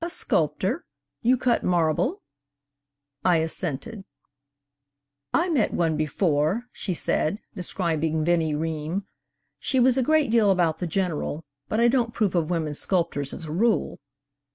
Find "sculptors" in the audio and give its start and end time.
12.72-13.34